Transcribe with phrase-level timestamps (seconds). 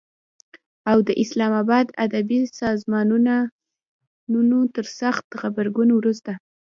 [0.91, 6.31] او د اسلام آباد ادبي سازمانونو تر سخت غبرګون وروسته